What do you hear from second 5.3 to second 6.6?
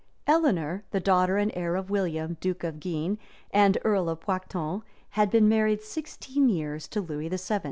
married sixteen